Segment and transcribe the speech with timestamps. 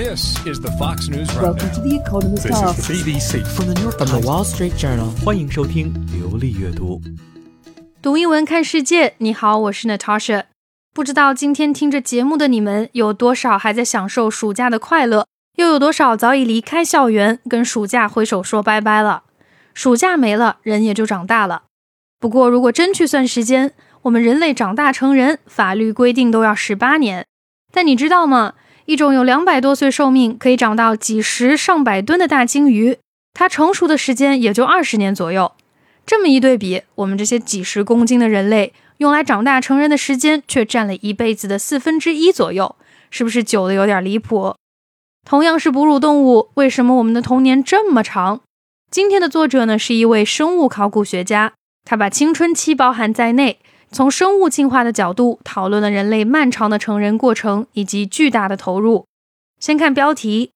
[0.00, 2.88] This is the Fox News Welcome to The Economist This is Asks.
[2.88, 4.24] the BBC from the New York From the Times.
[4.24, 7.02] Wall Street Journal，欢迎收听流利阅读。
[8.00, 10.44] 读英文看世界，你好，我是 Natasha。
[10.94, 15.26] 不知道今天听着节目的你们有多少还在享受暑假的快乐，
[15.56, 19.24] 又有多少早已离开校园，跟暑假挥手说拜拜了？
[19.74, 21.64] 暑假没了，人也就长大了。
[22.18, 27.26] 不过，如果真去算时间，我们人类长大成人，法律规定都要十八年。
[27.70, 28.54] 但你知道吗？
[28.90, 32.98] 一种有两百多岁寿命，可以长到几十上百吨的大鲸鱼，
[33.32, 35.52] 它成熟的时间也就二十年左右。
[36.04, 42.74] 这么一对比，我们这些几十公斤的人类，用来长大成人的时间却占了一辈子的四分之一左右，
[43.12, 44.56] 是不是久的有点离谱？
[45.24, 48.40] 同样是哺乳动物，为什么我们的童年这么长？
[48.90, 51.52] 今天的作者呢是一位生物考古学家，
[51.84, 53.60] 他把青春期包含在内，
[53.92, 59.06] 从生物进化的角度讨论了人类漫长的成人过程以及巨大的投入。
[59.58, 60.52] 先看标题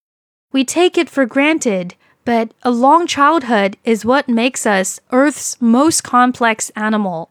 [0.52, 1.90] ：We take it for granted
[2.24, 7.28] but a long childhood is what makes us Earth's most complex animal。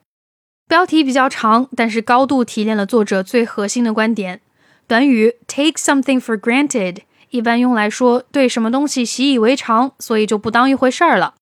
[0.68, 4.42] 标题比较长，但是高度提炼了作者最核心的观点。
[4.88, 6.98] 短语 take something for granted
[7.30, 11.36] 一般用来说对什么东西习以为常，所以就不当一回事儿了。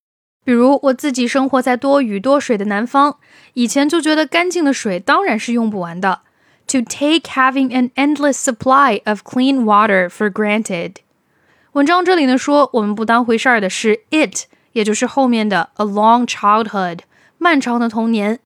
[0.43, 3.17] 比如我自己生活在多雨多水的南方，
[3.53, 6.21] 以前就觉得干净的水当然是用不完的。
[6.67, 10.95] To take having an endless supply of clean water for granted。
[11.73, 16.99] 文章这里呢说，我们不当回事儿的是 it，也就是后面的 a long childhood，
[17.37, 18.39] 漫长的童年。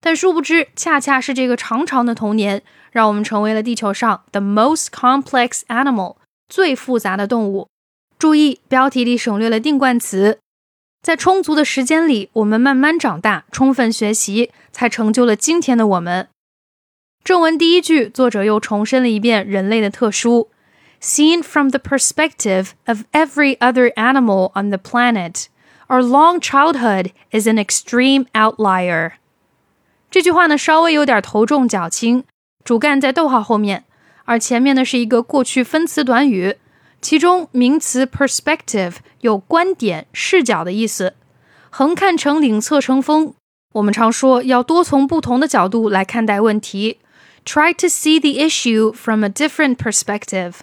[0.00, 6.16] 但殊不知，恰恰是这个长长的童年，让我们成为了地球上 the most complex animal，
[6.48, 7.68] 最复杂的动物。
[8.18, 10.38] 注意，标题里省略了定冠词。
[11.00, 16.28] 在充足的时间里，我们慢慢长大，充分学习，才成就了今天的我们。
[17.24, 20.48] 正文第一句，作者又重申了一遍人类的特殊。
[21.00, 25.44] Seen from the perspective of every other animal on the planet,
[25.86, 29.12] our long childhood is an extreme outlier.
[30.10, 32.24] 这句话呢，稍微有点头重脚轻，
[32.64, 33.84] 主干在逗号后面，
[34.24, 36.56] 而前面呢是一个过去分词短语，
[37.00, 41.14] 其中名词 perspective 有观点、视角的意思。
[41.70, 43.34] 横看成岭侧成峰，
[43.74, 46.98] 我们常说要多从不同的角度来看待问题
[47.44, 50.54] ，try to see the issue from a different perspective。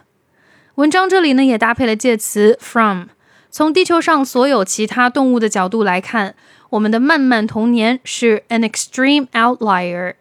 [0.76, 3.06] 文章这里呢也搭配了介词 from。
[3.50, 6.36] 从地球上所有其他动物的角度来看，
[6.72, 10.16] 我们的漫漫童年是 an extreme outlier。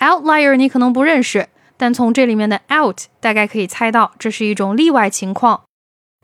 [0.00, 5.64] outlier 你可能不认识，但从这里面的 out 大概可以猜到，这是一种例外情况。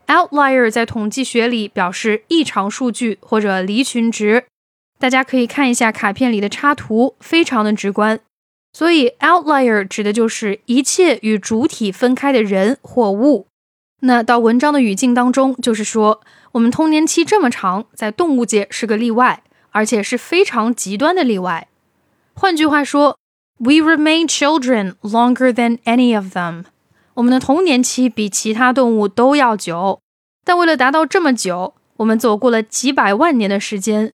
[0.07, 4.45] outlier 在统计学里表示异常数据或者离群值。
[4.99, 8.19] 大家可以看一下卡片里的插图，非常的直观。
[8.71, 13.47] 所以 outlier 指的就是一切与主体分开的人或物。
[14.01, 16.21] 那到文章的语境当中，就是说
[16.53, 21.67] 我们童年期这么长，在动物界是个例外，而且是非常极端的例外。
[22.33, 23.17] 换句话说
[23.62, 26.64] ，We remain children longer than any of them。
[27.14, 30.00] 我们的童年期比其他动物都要久，
[30.44, 34.12] 但为了达到这么久，我们走过了几百万年的时间。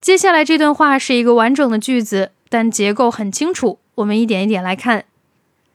[0.00, 5.04] 接下来这段话是一个完整的句子，但结构很清楚，我们一点一点来看。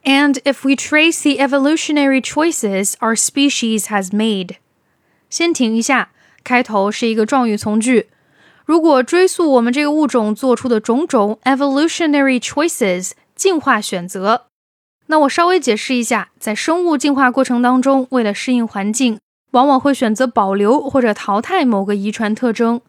[0.02, 4.56] And if we trace the evolutionary choices our species has made，
[5.30, 6.10] 先停一下，
[6.42, 8.08] 开头是一个状语从句。
[8.69, 14.45] 如果追溯我们这个物种做出的种种 evolutionary choices 进化选择，
[15.07, 19.17] 那我稍微解释一下，在生物进化过程当中，为了适应环境，
[19.53, 22.79] 往往会选择保留或者淘汰某个遗传特征，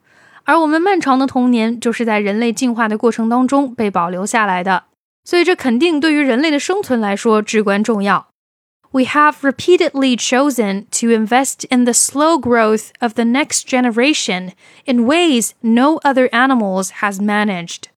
[0.44, 4.84] 而我们漫长的童年就是在人类进化的过程当中被保留下来的。
[5.24, 8.26] 所以这肯定对于人类的生存来说至关重要。
[8.91, 14.53] We have repeatedly chosen to invest in the slow growth of the next generation
[14.85, 17.89] in ways no other animals has managed.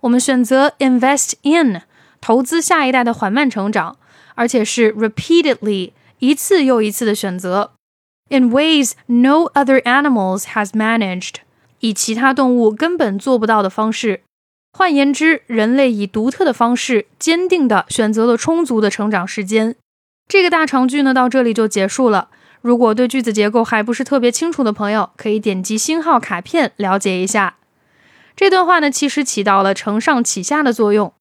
[0.00, 1.82] 我们选择 invest in
[2.20, 3.96] 投资下一代的缓慢成长，
[4.34, 7.74] 而且是 repeatedly 一次又一次的选择
[8.28, 11.36] in ways no other animals has managed
[11.78, 14.22] 以其他动物根本做不到的方式。
[14.72, 19.76] 换言之，人类以独特的方式，坚定地选择了充足的成长时间。
[20.27, 22.29] 这个大长句呢，到这里就结束了。
[22.61, 27.57] 如果对句子结构还不是特别清楚的朋友，可以点击星号卡片了解一下。
[28.35, 31.13] 这段话呢，其实起到了承上启下的作用。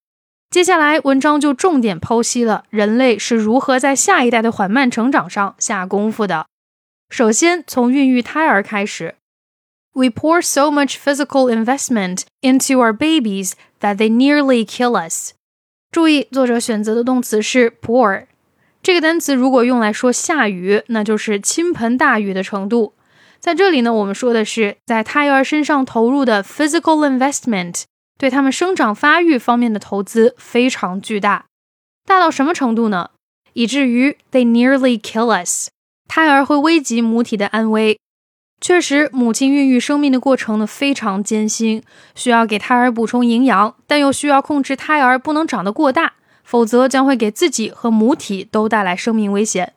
[0.51, 6.47] 接下来，文章就重点剖析了人类是如何在下一代的缓慢成长上下功夫的。
[7.11, 9.17] 首先，从孕育胎儿开始。
[9.95, 15.33] We pour so much physical investment into our babies that they nearly kill us.
[15.91, 18.27] 注意，作者选择的动词是 pour。
[18.83, 22.95] 这个单词如果用来说下雨，那就是倾盆大雨的程度。
[23.39, 27.85] 在这里呢，我们说的是在胎儿身上投入的 physical investment，
[28.19, 31.47] 对他们生长发育方面的投资非常巨大，
[32.05, 33.11] 大到什么程度呢？
[33.53, 35.69] 以至于 they nearly kill us，
[36.09, 37.99] 胎儿会危及母体的安危。
[38.61, 41.83] 确实，母亲孕育生命的过程呢非常艰辛，
[42.15, 46.15] 需要给胎儿补充营养，但又需要控制胎儿不能长得过大。
[46.52, 49.74] 否则将会给自己和母体都带来生命危险。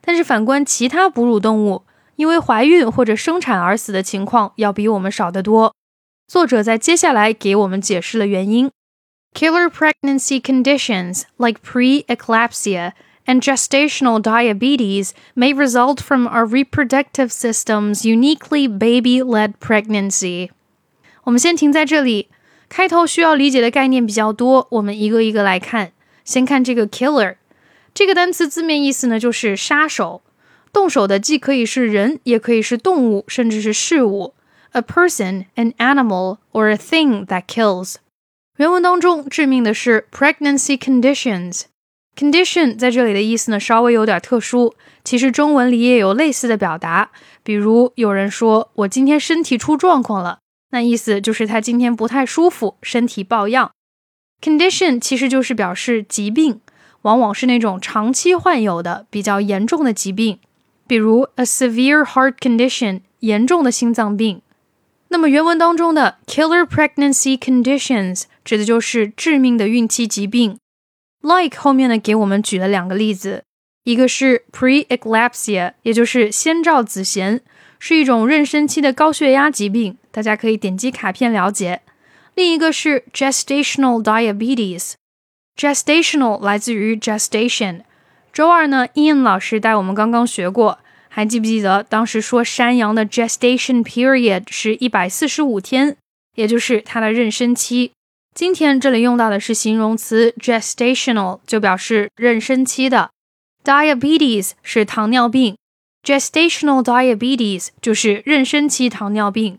[0.00, 1.82] 但是反观其他哺乳动物，
[2.16, 5.74] 因为怀孕或者生产而死的情况要比我们少得多。
[6.26, 8.70] 作者在接下来给我们解释了原因：
[9.34, 12.92] Killer pregnancy conditions like preeclampsia
[13.26, 20.50] and gestational diabetes may result from our reproductive system's uniquely baby-led pregnancy。
[21.24, 22.28] 我们先停在这里，
[22.68, 25.92] 开头需要理解的概念比较多，我们一个一个来看。
[26.27, 27.37] 先看这个 killer，
[27.93, 30.21] 这个单词字面意思呢就是杀手。
[30.73, 34.33] 动手的既可以是人，也可以是动物，甚至是事物。
[34.73, 37.95] A person, an animal, or a thing that kills。
[38.57, 41.63] 原文当中致命的是 pregnancy conditions。
[42.15, 44.75] condition 在这里的意思呢稍微有点特殊，
[45.05, 47.11] 其实中文里也有类似的表达。
[47.41, 50.39] 比如有人说我今天身体出状况了，
[50.71, 53.71] 那意思就是他今天不太舒服，身体抱恙。
[54.41, 56.61] Condition 其实就是表示疾病，
[57.01, 60.39] 往往是那种长期患有的比较严重的疾病，
[60.85, 64.41] 比如 a severe heart condition 严重的心脏病。
[65.09, 70.57] 那么原文当中的 killer pregnancy conditions 指的就是致命的孕期疾病。
[71.21, 73.43] Like 后面呢给我们举了两个例子，
[73.85, 77.39] 一个是 preeclampsia，也就是先兆子痫，
[77.79, 81.81] 是一种妊娠期的高血压疾病，大家可以点击卡片了解。
[82.37, 87.81] 另一个是 gestational diabetes，gestational 来自于 gestation。
[88.31, 90.77] 周二呢，Ian 老师带我们刚刚学过，
[91.09, 95.97] 还记不记得当时说山羊的 gestation period 是一百四十五天，
[96.35, 97.91] 也就是它的妊娠期。
[98.35, 103.09] 今天这里用到的是形容词 gestational，就表示妊娠期的。
[103.63, 105.57] diabetes 是糖尿病
[106.03, 109.57] ，gestational diabetes 就是妊娠期糖尿病。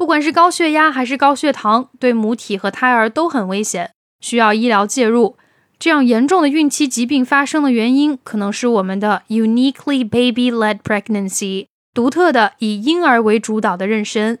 [0.00, 3.92] 不管是高血压还是高血糖，对母体和胎儿都很危险，
[4.22, 5.36] 需要医疗介入。
[5.78, 14.38] 这样严重的孕期疾病发生的原因，可能是我们的 uniquely baby-led pregnancy，独特的以婴儿为主导的妊娠。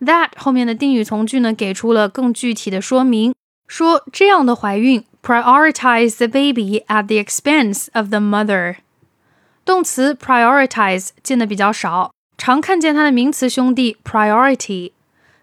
[0.00, 3.34] That 后面的定语从句呢，给出了更具体的说明，
[3.66, 8.76] 说这样的怀孕 prioritize the baby at the expense of the mother。
[9.62, 12.12] 动词 prioritize 见的比较少。
[12.38, 14.92] 常看见它的名词兄弟 priority。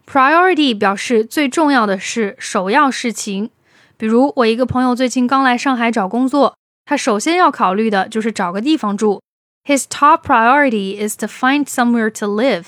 [0.05, 3.49] priority 表示最重要的是首要事情。
[3.97, 6.55] 比如我一个朋友最近刚来上海找工作，
[6.85, 9.21] 他首先要考虑的就是找个地方住。
[9.65, 12.65] His top priority is to find somewhere to live。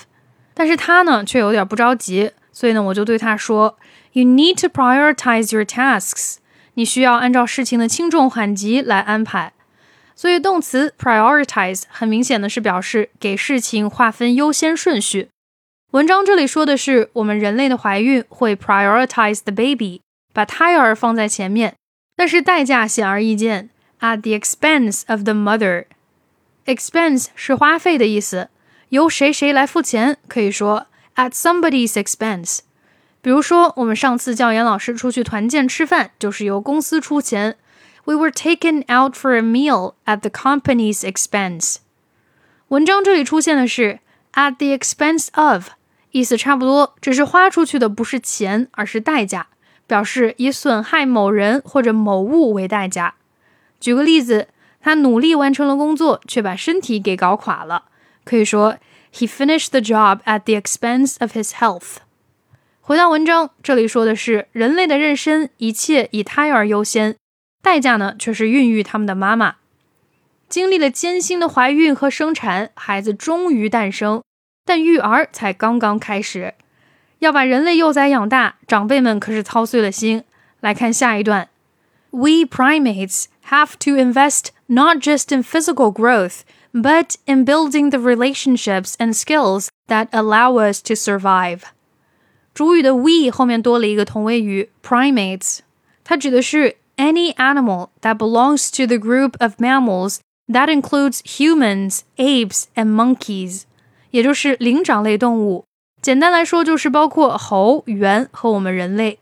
[0.54, 3.76] 但是他呢却有点不着急，所以呢我就对他说
[4.12, 6.36] ：“You need to prioritize your tasks。
[6.74, 9.52] 你需要按照事情的轻重缓急来安排。”
[10.16, 15.28] 所以动词 prioritize 很明显的是表示给事情划分优先顺序。
[15.92, 20.00] 文章这里说的是我们人类的怀孕会 prioritize the baby，
[20.32, 21.74] 把胎儿放在前面，
[22.16, 23.68] 但是代价显而易见
[24.00, 25.84] ，at the expense of the mother。
[26.64, 28.48] expense 是花费的意思，
[28.88, 32.60] 由谁谁来付钱，可以说 at somebody's expense。
[33.20, 37.56] 比如说我们上次教研老师出去团建吃饭，就是由公司出钱。
[38.05, 41.77] We were taken out for a meal at the company's expense。
[42.69, 43.99] 文章这里出现的是
[44.33, 45.69] at the expense of，
[46.11, 49.47] 意思差不多，只是花出去的不是钱，而是代价，
[49.85, 53.15] 表示以损害某人或者某物为代价。
[53.79, 54.47] 举个例子，
[54.81, 57.85] 他努力完成了工作，却把身体给搞垮了，
[58.23, 58.77] 可以说
[59.13, 61.97] He finished the job at the expense of his health。
[62.79, 67.15] 回到文章，这里说的是人类的妊娠，一切以胎儿优先。
[67.66, 69.56] 代价呢，却是孕育他们的妈妈
[70.48, 74.22] 经历了艰辛的怀孕和生产，孩子终于诞生，
[74.64, 76.54] 但育儿才刚刚开始。
[77.18, 80.22] 要把人类幼崽养大，长辈们可是操碎了心。
[80.60, 81.48] 来看下一段
[82.10, 86.42] ：We primates have to invest not just in physical growth,
[86.72, 91.62] but in building the relationships and skills that allow us to survive。
[92.54, 95.58] 主语的 we 后面多了一个同位语 primates，
[96.04, 96.76] 它指的是。
[96.97, 103.63] any animal that belongs to the group of mammals that includes humans, apes, and monkeys，
[104.11, 105.65] 也就是灵长类动物。
[106.01, 109.19] 简单来说，就是包括猴、猿和我们人类。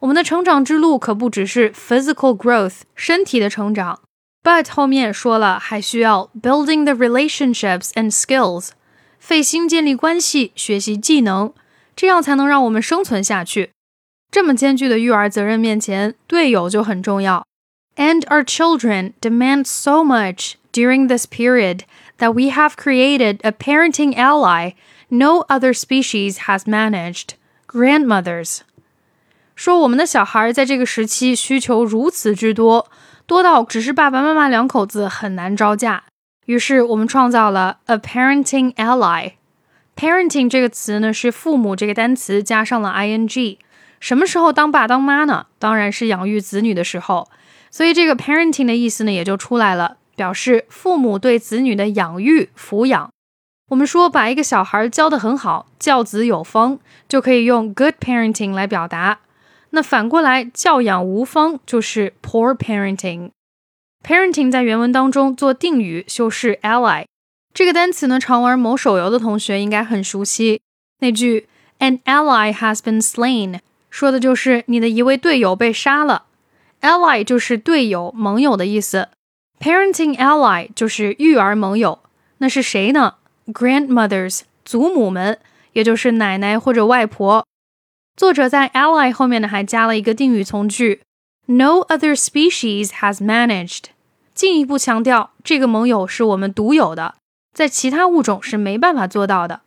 [0.00, 4.00] 我们的成长之路可不只是 physical growth 身体的成长，
[4.42, 8.70] But 后面说了，还需要 building the relationships and skills，
[9.18, 11.52] 费心建立关系，学习技能，
[11.96, 13.70] 这样才能让我们生存下去。
[14.30, 17.46] 这么艰巨的育儿责任面前，队友就很重要。
[17.96, 21.82] And our children demand so much during this period
[22.18, 24.72] that we have created a parenting ally
[25.08, 27.34] no other species has managed
[27.68, 28.62] grandmothers.
[29.54, 32.90] 说我们的小孩在这个时期需求如此之多，
[33.26, 36.02] 多到只是爸爸妈妈两口子很难招架。
[36.46, 43.58] 于是我们创造了 a parenting ally。parenting 这个词呢是父母这个单词加上了 ing。
[43.99, 45.47] 什么时候当爸当妈呢？
[45.57, 47.29] 当然是养育子女的时候。
[47.71, 53.11] 所以这个 parenting 的意思呢也就出来了，表示父母对子女的养育抚养。
[53.69, 59.19] 我们说把一个小孩教得很好，教子有方，就可以用 good parenting 来表达。
[59.69, 63.29] 那反过来，教养无方就是 poor parenting。
[64.03, 67.05] parenting 在原文当中做定语修饰 ally
[67.53, 70.61] 这个单词呢，常玩某手游的同学应该很熟悉。
[71.01, 76.25] 那句 an ally has been slain 说的就是你的一位队友被杀了。
[76.81, 79.09] ally 就是队友、盟友的意思。
[79.59, 81.99] parenting ally 就是育儿盟友。
[82.37, 83.15] 那是谁呢
[83.47, 85.39] ？grandmothers 祖母们，
[85.73, 87.45] 也就是奶奶或者外婆。
[88.15, 91.01] 作者在 ally 后面呢还加了一个定语从句
[91.47, 93.85] ，No other species has managed，
[94.33, 97.15] 进一步强调这个盟友是我们独有的，
[97.53, 99.61] 在其他物种是没办法做到的。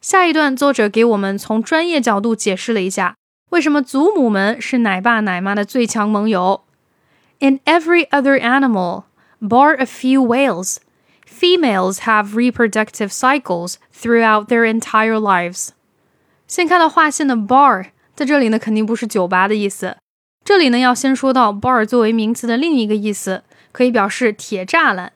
[0.00, 3.16] 下一段作者给我们从专业角度解释了一下，
[3.50, 6.62] 为什么祖母们是奶爸奶妈的最强盟友。
[7.40, 9.04] In every other animal,
[9.40, 10.76] bar a few whales.
[11.26, 15.70] Females have reproductive cycles throughout their entire lives.
[16.46, 19.96] 先看到划线的 bar，在这里呢肯定不是酒吧的意思。
[20.44, 23.42] 这里呢要先说到 bar 作为名词的另一个意思，
[23.72, 25.12] 可以表示铁栅栏。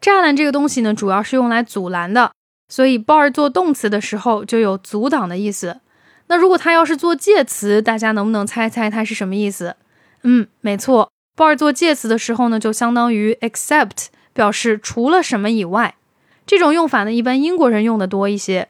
[0.00, 2.32] 栅栏这个东西呢主要是用来阻拦的，
[2.68, 5.80] 所以 bar 做动词的时候就有阻挡的意思。
[6.28, 9.76] 那如果它要是做介词，大家能不能猜猜它是什么意思？
[10.22, 14.06] 嗯，没错，bar 做介词的时候呢就相当于 except。
[14.34, 15.96] 表示除了什么以外，
[16.46, 18.68] 这种用法呢，一般英国人用的多一些。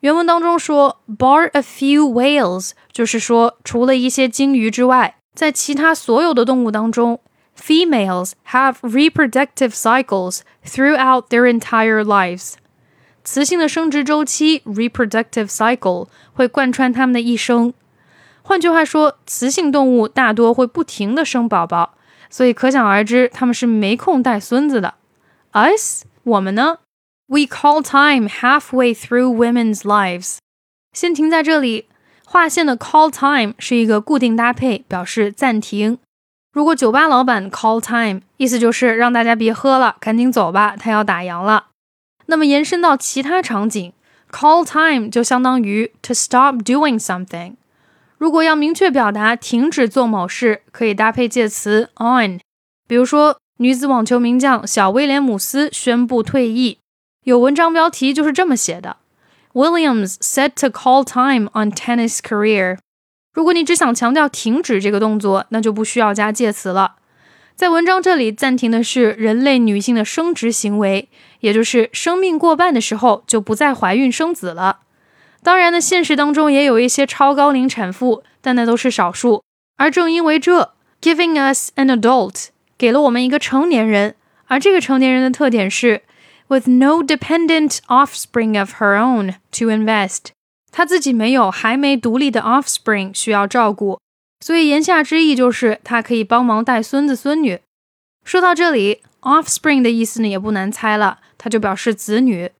[0.00, 7.20] 原文当中说，bar a few whales，就是说除了一些鲸鱼之外，在其他所有的动物当中
[7.58, 12.56] ，females have reproductive cycles throughout their entire lives。
[13.24, 17.72] 雌性的生殖周期 reproductive cycle 会贯穿它们的一生。
[18.42, 21.94] 换句话说，雌性动物大多会不停的生宝宝。
[22.28, 24.94] 所以可想而知，他们是没空带孙子的。
[25.52, 26.78] Us，我们呢
[27.26, 30.38] ？We call time halfway through women's lives。
[30.92, 31.86] 先停在这里。
[32.24, 35.98] 划线的 call time 是一个固定搭配，表示暂停。
[36.54, 41.66] 如果酒吧老板 call time，意思就是让大家别喝了，赶紧走吧，他要打烊了。
[42.26, 43.92] 那么延伸到其他场景
[44.30, 47.54] ，call time 就相当于 to stop doing something。
[48.18, 52.38] 如果要明确表达停止做某事，可以搭配介词 on。
[52.86, 56.78] 比如说，女子网球名将小威廉姆斯宣布退役，
[57.24, 58.98] 有文章标题就是这么写的
[59.54, 62.78] ：Williams set to call time on tennis career。
[63.34, 66.96] 如果你只想强调停止这个动作，那就不需要加介词了。
[67.54, 71.08] 在文章这里暂停的是人类女性的生殖行为，
[71.42, 74.80] 也就是生命过半的时候就不再怀孕生子了。
[75.42, 79.42] 当然呢，现实当中也有一些超高龄产妇，但那都是少数。
[79.76, 82.46] 而正因为这，giving us an adult
[82.78, 84.14] 给了我们一个成年人，
[84.46, 86.02] 而这个成年人的特点是
[86.46, 90.28] ，with no dependent offspring of her own to invest，
[90.70, 93.98] 她自己没有还没独立的 offspring 需要照顾，
[94.38, 97.58] 所以言下之意就是她可以帮忙带孙子孙女。
[98.24, 102.52] 说到这里，offspring 的意思呢也不难猜了，它就表示子女。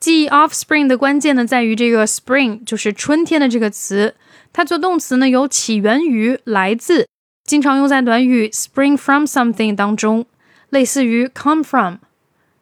[0.00, 4.14] 记忆 offspring 的关键呢，在于这个 spring，就是春天的这个词。
[4.54, 7.06] 它做动词呢，有起源于、来自，
[7.44, 10.24] 经常用在短语 spring from something 当中，
[10.70, 11.96] 类似于 come from。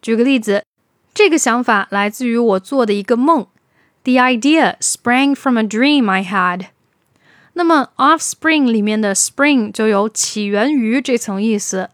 [0.02, 0.64] 举个例子，
[1.14, 3.46] 这个想法来自于我做的一个梦。
[4.02, 6.66] The idea sprang from a dream I had。
[7.52, 11.90] 那么 offspring 里面的 spring 就有起源于这层意思。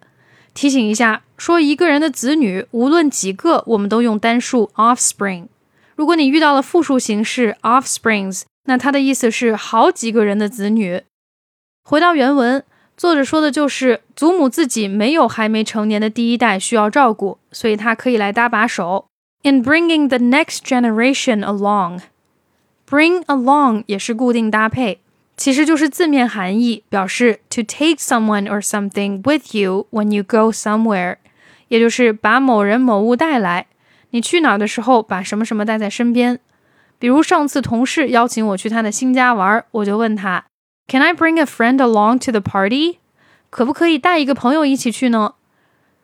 [0.55, 5.47] 提醒一下，说一个人的子女，无论几个，我们都用单数 offspring。
[5.95, 11.03] 如果你遇到了复数形式 offsprings，那它的意思是好几个人的子女。
[11.85, 12.65] 回到原文，
[12.97, 19.07] 作者说的就是祖母自己没有还没成年的第一代需要照顾，所以她可以来搭把手。
[19.43, 25.01] In bringing the next generation along，bring along 也是固定搭配。
[25.37, 31.17] 其实就是字面含义，表示 to take someone or something with you when you go somewhere，
[31.69, 33.67] 也就是把某人某物带来。
[34.11, 36.39] 你去哪儿的时候，把什么什么带在身边。
[36.99, 40.45] 比如上次同事邀请我去他的新家玩，我就问他
[40.89, 42.99] ：“Can I bring a friend along to the party？”
[43.51, 45.35] 可不可以带一个朋友一起去呢？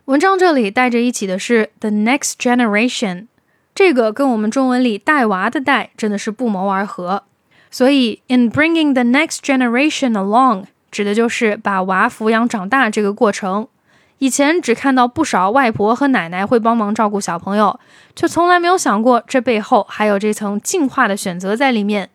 [0.07, 3.29] 文章这里带着一起的是 the next generation，
[3.75, 7.25] 这个跟我们中文里带娃的带真的是不谋而合。
[7.71, 13.69] 所以 in bringing the next generation along，指的就是把娃抚养长大这个过程。
[14.23, 17.81] 以前只看到不少外婆和奶奶会帮忙照顾小朋友，
[18.15, 22.09] 却从来没有想过这背后还有这层进化的选择在里面。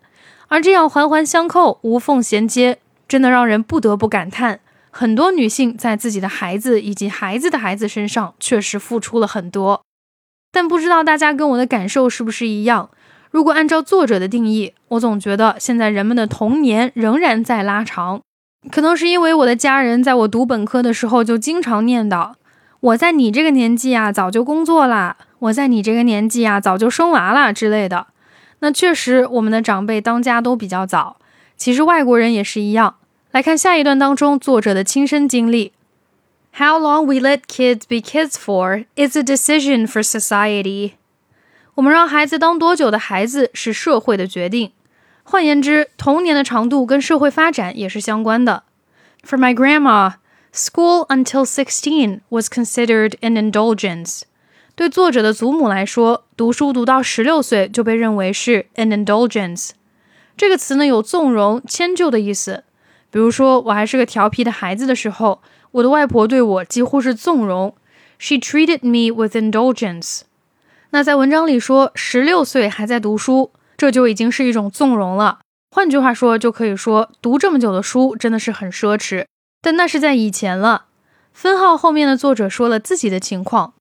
[0.48, 9.82] 而这样环环相扣、无缝衔接，真的让人不得不感叹：很多女性在自己的孩子以及孩子的孩子身上确实付出了很多。
[10.54, 12.90] 但不知道大家跟我的感受是不是一样？
[13.32, 18.22] 如果按照作者的定义，我总觉得现在人们的童年仍然在拉长。
[18.72, 22.34] 可能是因为我的家人在我读本科的时候就经常念叨
[22.80, 28.08] ：“我在你这个年纪啊，早就工作啦；我在你这个年纪啊，早就生娃啦之类的。”
[28.60, 31.18] 那确实，我们的长辈当家都比较早。
[31.56, 32.96] 其实外国人也是一样。
[33.32, 35.74] 来看下一段当中作者的亲身经历
[36.56, 40.94] ：“How long we let kids be kids for is a decision for society。”
[41.76, 44.72] 我们让孩子当多久的孩子是社会的决定。
[45.30, 48.64] 换言之，童年的长度跟社会发展也是相关的。
[49.26, 50.14] For my grandma,
[50.54, 54.22] school until sixteen was considered an indulgence。
[54.74, 59.72] 对作者的祖母来说，读书读到十六岁就被认为是 an indulgence。
[60.38, 62.64] 这个词呢有纵容、迁就的意思。
[63.12, 65.42] 比如说，我还是个调皮的孩子的时候，
[65.72, 67.76] 我的外婆对我几乎是纵容。
[68.18, 70.22] She treated me with indulgence。
[70.92, 73.52] 那在文章里说，十六岁还在读书。
[73.78, 75.40] 这就已经是一种纵容了。
[75.72, 79.26] 换句话说，就可以说读这么久的书真的是很奢侈。
[79.62, 80.86] 但那是在以前了。
[81.34, 83.74] 分号后面的作者说了自己的情况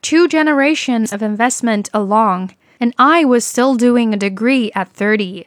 [0.00, 5.46] ：Two generations of investment along, and I was still doing a degree at thirty。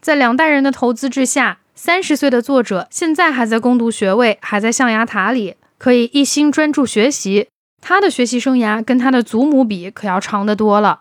[0.00, 7.48] 在两代人的投资之下，三十岁的作者现在还在攻读学位，还在象牙塔里，可以一心专注学习。
[7.80, 11.00] 他的学习生涯跟他的祖母比，可要长得多了。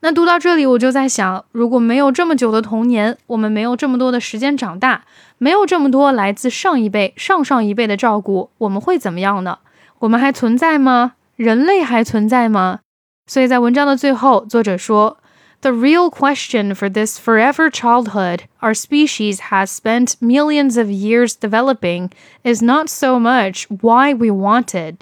[0.00, 5.04] 那读到这里，我就在想，如果没有这么久的童年，我们没有这么多的时间长大，
[5.38, 9.58] 没有这么多来自上一辈、上上一辈的照顾，我们会怎么样呢？
[10.00, 11.14] 我们还存在吗？
[11.34, 12.80] 人类还存在吗？
[13.26, 15.16] 所以在文章的最后，作者说
[15.62, 22.10] ：“The real question for this forever childhood our species has spent millions of years developing
[22.44, 24.96] is not so much why we wanted。”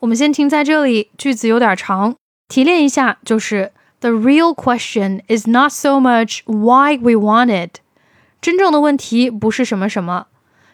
[0.00, 2.16] 我们先停在这里，句子有点长，
[2.48, 3.72] 提炼一下就是。
[4.01, 7.79] The real question is not so much why we want it。
[8.39, 10.27] 真正的问题不是什么什么。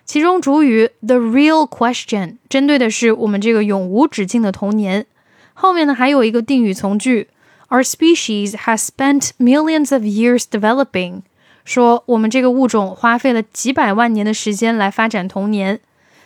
[0.06, 5.06] 其中主语 the real question 针对的是我们这个永无止境的童年。
[5.54, 7.30] 后面呢还有一个定语从句，
[7.70, 11.22] Our species has spent millions of years developing，
[11.64, 15.80] 说我们这个物种花费了几百万年的时间来发展童年。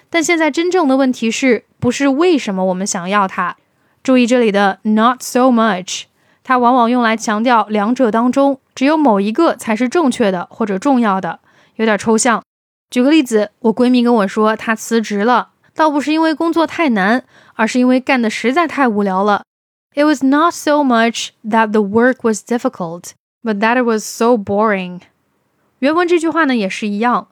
[0.09, 3.55] 但现在真正的问题是不是为什么我们想要它？
[4.01, 6.03] 注意这里的 not so much。
[6.44, 11.40] 它往往用来强调两者当中只有某一个才是正确的或者重要的，
[11.76, 12.42] 有点抽象。
[12.90, 17.24] 举个例子，我闺蜜跟我说她辞职了，倒不是因为工作太难，
[17.54, 19.44] 而是因为干的实在太无聊了。
[19.94, 23.10] It was not so much that the work was difficult,
[23.42, 25.00] but that it was so boring。
[25.78, 27.28] 原文这句话呢也是一样，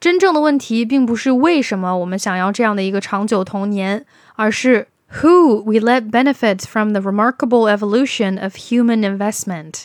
[0.00, 4.88] 真正的问题并不是为什么我们想要这样的一个长久童年，而是。
[5.22, 9.84] Who we let benefit from the remarkable evolution of human investment？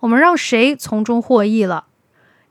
[0.00, 1.86] 我们让谁从中获益了？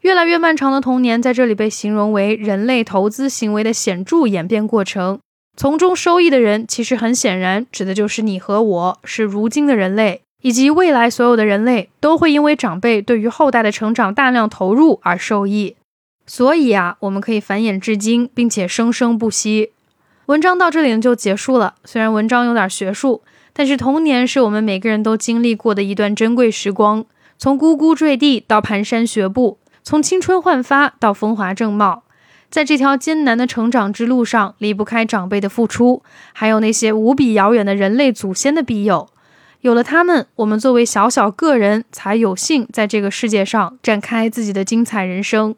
[0.02, 5.20] 越来越漫长的童年在这里被形容为人类投资行为的显著演变过程。
[5.56, 15.76] 从中收益的人，其实很显然指的就是你和我，是如今的人类，以及未来所有的人类都会因为长辈对于后代的成长大量投入而受益。
[16.26, 19.72] 所以啊，我们可以繁衍至今，并且生生不息。
[20.28, 21.76] 文章到这里就结束了。
[21.84, 27.06] 虽然文章有点学术，但是童年是我们每个人都经历过的一段珍贵时光。
[27.38, 32.04] 从呱呱坠地到蹒跚学步，从青春焕发到风华正茂，
[32.50, 39.10] 在这条艰难的成长之路上，离不开长辈的付出，还有那些无比遥远的人类祖先的庇佑。
[39.60, 45.56] 有了他们，我们作为小小个人才有幸在这个世界上展开自己的精彩人生。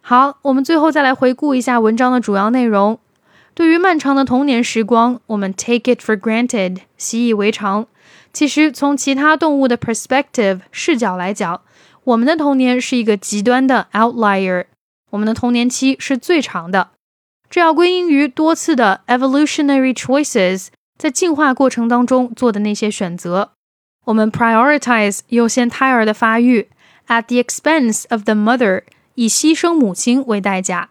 [0.00, 2.98] 好，我们最后再来回顾一下文章的主要内容。
[3.54, 7.86] 对于漫长的童年时光，我们 take it for granted，习以为常。
[8.32, 11.62] 其实，从其他动物的 perspective 视角来讲，
[12.02, 14.64] 我们的童年是一个极端的 outlier。
[15.10, 16.90] 我们的童年期是最长的，
[17.48, 20.66] 这要归因于多次的 evolutionary choices
[20.98, 23.52] 在进化过程当中做的那些选择。
[24.06, 26.68] 我们 prioritize 优先胎儿的发育
[27.06, 28.82] ，at the expense of the mother
[29.14, 30.90] 以牺牲母亲为代价。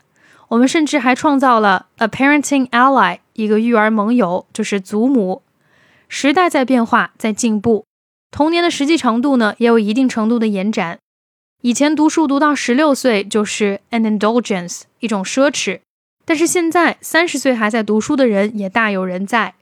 [0.53, 5.41] 我们甚至还创造了 a parenting ally 一个育儿盟友，就是祖母。
[6.07, 7.85] 时代在变化，在进步，
[8.29, 10.99] 童年的实际长度呢也有一定程度的延展。
[11.63, 15.79] 以前读书读到十六岁就是 an indulgence 一种奢侈，
[16.23, 19.55] 但是现在三十岁还在读书的人也大有人在。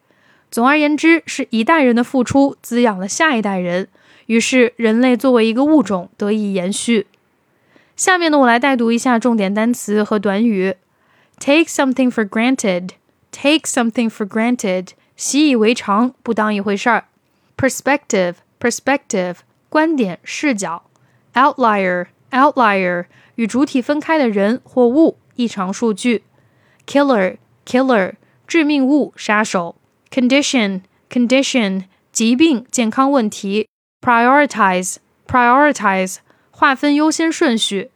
[0.50, 3.88] 总而言之，是一代人的付出滋养了下一代人，
[4.26, 7.08] 于是人类作为一个物种得以延续。
[7.97, 10.77] 下面呢，我来带读一下重点单词和短语：
[11.39, 17.05] take something for granted，take something for granted，习以为常，不当一回事儿；
[17.57, 19.37] perspective，perspective，
[19.69, 20.83] 观点、视角；
[21.35, 26.21] outlier，outlier，与主体分开的人或物，异常数据；
[26.87, 28.13] killer，killer，
[28.47, 29.77] 致命物、杀手。
[30.11, 33.69] condition condition 疾病健康问题，
[34.01, 34.97] prioritize
[35.27, 36.17] prioritize
[36.61, 37.91] 划分优先顺序，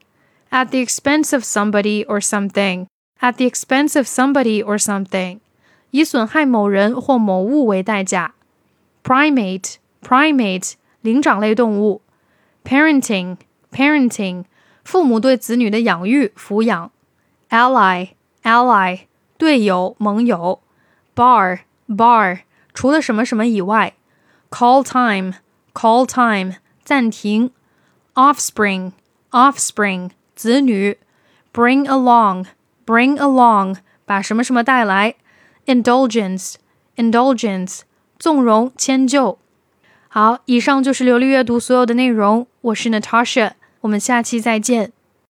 [0.51, 2.87] at the expense of somebody or something
[3.21, 5.39] at the expense of somebody or something
[5.91, 8.35] 以损害某人或某物为代价，
[9.03, 12.03] primate primate 灵长类动物，
[12.65, 13.37] parenting
[13.73, 14.45] parenting
[14.85, 16.91] 父母对子女的养育抚养，
[17.51, 18.09] ally
[18.43, 19.01] ally
[19.37, 20.61] 队友盟友，
[21.15, 22.41] bar bar
[22.73, 23.95] 除了什么什么以外，
[24.51, 25.35] call time
[25.73, 27.51] call time 暂停
[28.16, 28.94] ，offspring
[29.30, 30.98] offspring 子女
[31.54, 32.46] ，bring along
[32.86, 35.16] bring along 把什么什么带来
[35.68, 36.56] ，indulgence
[36.96, 37.82] indulgence
[38.18, 39.38] 纵容迁就。
[40.08, 42.48] 好，以上就是流利阅读所有的内容。
[42.62, 43.52] 我是 Natasha，
[43.82, 44.94] 我们下期再见。